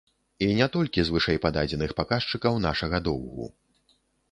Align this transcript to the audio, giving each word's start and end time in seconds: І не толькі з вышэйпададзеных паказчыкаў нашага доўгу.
І 0.45 0.45
не 0.59 0.67
толькі 0.75 1.03
з 1.09 1.13
вышэйпададзеных 1.17 1.95
паказчыкаў 2.01 2.59
нашага 2.67 3.05
доўгу. 3.11 3.51